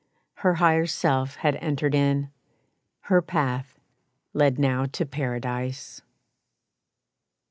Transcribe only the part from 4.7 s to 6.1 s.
to Paradise.